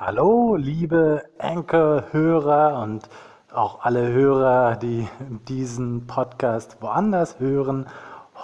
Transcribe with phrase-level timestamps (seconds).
[0.00, 3.08] Hallo, liebe Enkelhörer und
[3.52, 5.08] auch alle Hörer, die
[5.48, 7.88] diesen Podcast woanders hören.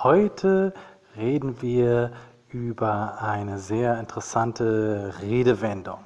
[0.02, 0.74] Heute
[1.16, 2.10] reden wir
[2.48, 6.00] über eine sehr interessante Redewendung.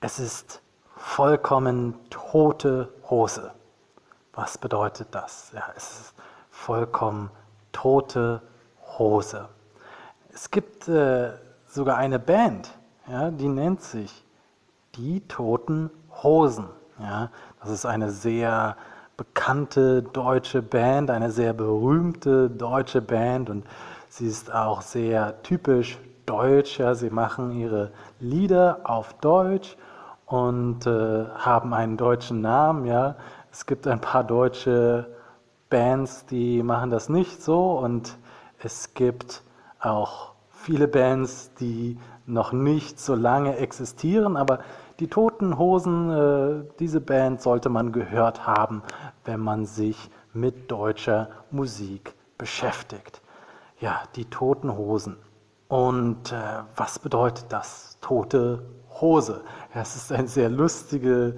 [0.00, 0.62] Es ist
[0.96, 3.52] vollkommen tote Hose.
[4.32, 5.52] Was bedeutet das?
[5.54, 6.14] Ja, es ist
[6.48, 7.30] vollkommen
[7.72, 8.40] tote
[8.96, 9.50] Hose.
[10.32, 11.32] Es gibt äh,
[11.66, 12.70] sogar eine Band,
[13.12, 14.24] ja, die nennt sich
[14.94, 15.90] Die Toten
[16.22, 16.66] Hosen.
[16.98, 17.30] Ja.
[17.60, 18.76] Das ist eine sehr
[19.16, 23.64] bekannte deutsche Band, eine sehr berühmte deutsche Band und
[24.08, 26.78] sie ist auch sehr typisch deutsch.
[26.78, 26.94] Ja.
[26.94, 29.76] Sie machen ihre Lieder auf Deutsch
[30.26, 32.86] und äh, haben einen deutschen Namen.
[32.86, 33.16] Ja.
[33.50, 35.06] Es gibt ein paar deutsche
[35.68, 38.16] Bands, die machen das nicht so und
[38.58, 39.42] es gibt
[39.80, 44.60] auch viele Bands, die noch nicht so lange existieren, aber
[45.00, 48.82] die Toten Hosen, äh, diese Band sollte man gehört haben,
[49.24, 53.20] wenn man sich mit deutscher Musik beschäftigt.
[53.80, 55.16] Ja, die Toten Hosen.
[55.68, 57.98] Und äh, was bedeutet das?
[58.00, 58.62] Tote
[59.00, 59.42] Hose.
[59.74, 61.36] Es ist ein sehr lustige,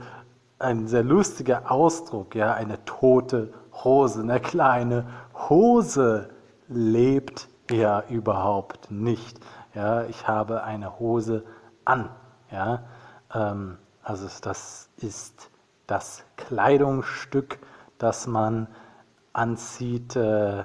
[0.59, 4.23] ein sehr lustiger Ausdruck, ja, eine tote Hose.
[4.23, 5.07] Eine kleine
[5.49, 6.31] Hose
[6.69, 9.39] lebt ja überhaupt nicht.
[9.75, 11.45] Ja, ich habe eine Hose
[11.85, 12.11] an.
[12.51, 12.85] Ja,
[13.35, 15.51] ähm, also das ist
[15.87, 17.59] das Kleidungsstück,
[17.99, 18.69] das man
[19.33, 20.65] anzieht äh,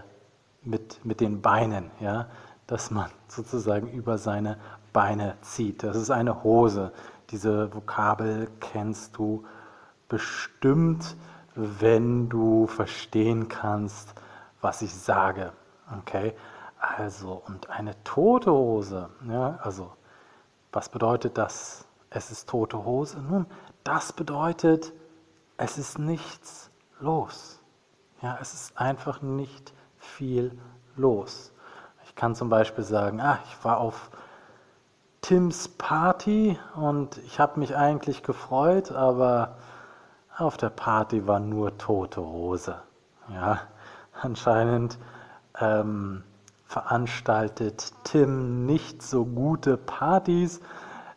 [0.63, 2.27] mit, mit den Beinen, ja,
[2.67, 4.57] das man sozusagen über seine
[4.93, 5.83] Beine zieht.
[5.83, 6.91] Das ist eine Hose.
[7.31, 9.45] Diese Vokabel kennst du
[10.07, 11.15] bestimmt,
[11.55, 14.13] wenn du verstehen kannst,
[14.61, 15.51] was ich sage.
[15.99, 16.33] Okay?
[16.79, 19.91] Also, und eine tote Hose, ja, also,
[20.71, 21.85] was bedeutet das?
[22.09, 23.19] Es ist tote Hose?
[23.19, 23.45] Nun,
[23.83, 24.93] das bedeutet,
[25.57, 27.59] es ist nichts los.
[28.21, 30.57] Ja, es ist einfach nicht viel
[30.95, 31.51] los.
[32.05, 34.09] Ich kann zum Beispiel sagen, ah, ich war auf
[35.21, 39.57] Tims Party und ich habe mich eigentlich gefreut, aber
[40.37, 42.81] auf der Party war nur tote Hose.
[43.29, 43.59] Ja,
[44.21, 44.97] anscheinend
[45.59, 46.23] ähm,
[46.69, 50.61] veranstaltet Tim nicht so gute Partys.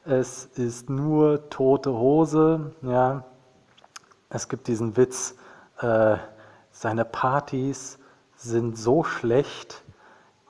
[0.07, 2.73] Es ist nur tote Hose.
[2.81, 3.25] Ja.
[4.31, 5.37] Es gibt diesen Witz,
[5.81, 6.17] äh,
[6.71, 7.99] seine Partys
[8.35, 9.85] sind so schlecht,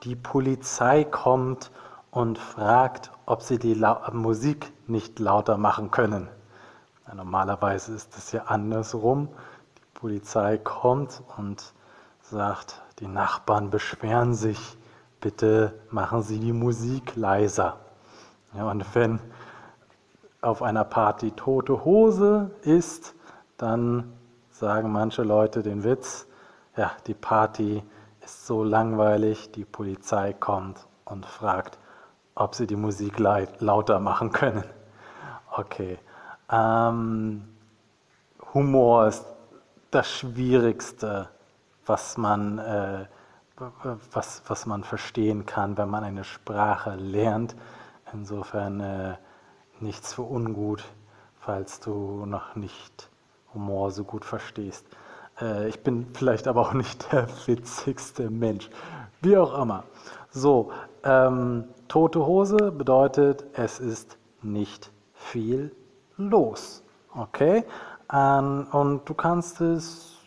[0.03, 1.69] die Polizei kommt
[2.09, 6.29] und fragt, ob sie die La Musik nicht lauter machen können.
[7.05, 9.27] Ja, normalerweise ist es ja andersrum.
[9.77, 11.73] Die Polizei kommt und
[12.21, 14.77] sagt, die Nachbarn beschweren sich
[15.23, 17.77] bitte machen Sie die Musik leiser.
[18.53, 19.21] Ja, und wenn
[20.41, 23.15] auf einer Party tote Hose ist,
[23.57, 24.11] dann
[24.51, 26.27] sagen manche Leute den Witz,
[26.75, 27.81] ja, die Party
[28.19, 31.79] ist so langweilig, die Polizei kommt und fragt,
[32.35, 34.65] ob sie die Musik lauter machen können.
[35.55, 35.99] Okay.
[36.51, 37.47] Ähm,
[38.53, 39.25] Humor ist
[39.89, 41.29] das Schwierigste,
[41.85, 43.05] was man äh,
[44.11, 47.55] was, was man verstehen kann, wenn man eine Sprache lernt.
[48.11, 49.15] Insofern äh,
[49.79, 50.83] nichts für ungut,
[51.39, 53.09] falls du noch nicht
[53.53, 54.85] Humor so gut verstehst.
[55.39, 58.69] Äh, ich bin vielleicht aber auch nicht der witzigste Mensch.
[59.21, 59.83] Wie auch immer.
[60.31, 60.71] So,
[61.03, 65.75] ähm, tote Hose bedeutet, es ist nicht viel
[66.17, 66.83] los.
[67.15, 67.63] Okay?
[68.11, 70.17] Ähm, und du kannst es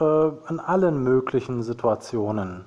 [0.00, 2.64] äh, in allen möglichen Situationen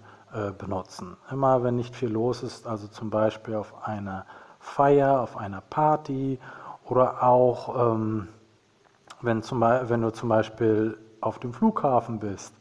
[0.58, 1.18] benutzen.
[1.32, 4.26] Immer wenn nicht viel los ist, also zum Beispiel auf einer
[4.60, 6.40] Feier, auf einer Party
[6.86, 8.28] oder auch ähm,
[9.22, 12.54] wenn, zum, wenn du zum Beispiel auf dem Flughafen bist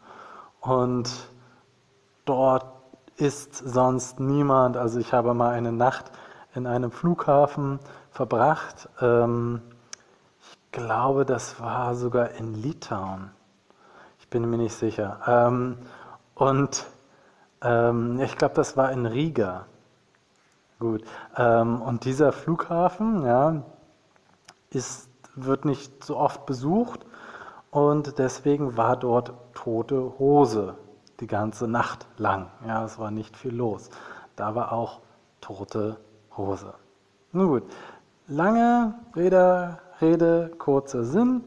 [0.61, 1.11] und
[2.25, 2.67] dort
[3.17, 4.77] ist sonst niemand.
[4.77, 6.11] Also ich habe mal eine Nacht
[6.55, 7.79] in einem Flughafen
[8.11, 8.89] verbracht.
[9.01, 9.61] Ähm,
[10.41, 13.31] ich glaube, das war sogar in Litauen.
[14.21, 15.19] Ich bin mir nicht sicher.
[15.27, 15.79] Ähm,
[16.35, 16.87] und
[17.63, 19.67] ähm, ich glaube, das war in Riga.
[20.79, 21.03] Gut.
[21.37, 23.63] Ähm, und dieser Flughafen ja,
[24.71, 27.05] ist, wird nicht so oft besucht
[27.71, 30.77] und deswegen war dort tote Hose
[31.21, 32.51] die ganze Nacht lang.
[32.67, 33.91] Ja, es war nicht viel los.
[34.37, 35.01] Da war auch
[35.41, 35.97] tote
[36.37, 36.75] Hose.
[37.33, 37.63] Nun gut,
[38.29, 41.43] lange Rede, Rede kurzer Sinn.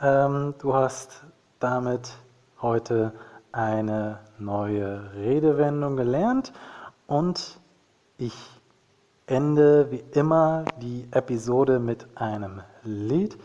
[0.00, 1.24] Ähm, du hast
[1.58, 2.12] damit
[2.60, 3.12] heute
[3.54, 6.52] eine neue Redewendung gelernt
[7.06, 7.60] und
[8.18, 8.34] ich
[9.26, 13.38] ende wie immer die Episode mit einem Lied.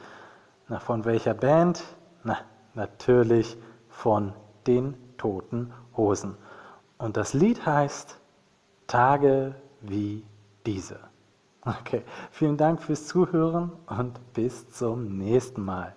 [0.68, 1.84] Na, von welcher Band?
[2.24, 2.38] Na,
[2.74, 3.58] natürlich
[3.90, 4.34] von
[4.66, 6.36] den Toten Hosen.
[6.98, 8.18] Und das Lied heißt
[8.88, 10.26] Tage wie
[10.66, 11.00] diese.
[11.62, 15.94] Okay, vielen Dank fürs Zuhören und bis zum nächsten Mal.